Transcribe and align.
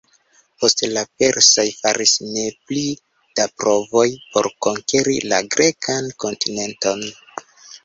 Poste 0.61 0.87
la 0.93 1.01
persaj 1.23 1.65
faris 1.81 2.13
ne 2.37 2.47
pli 2.71 2.87
da 3.41 3.47
provoj 3.63 4.07
por 4.33 4.51
konkeri 4.69 5.21
la 5.29 5.45
grekan 5.59 6.11
kontinenton. 6.27 7.09